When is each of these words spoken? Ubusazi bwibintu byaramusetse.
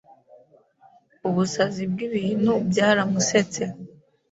Ubusazi 1.27 1.83
bwibintu 1.91 2.51
byaramusetse. 2.69 3.63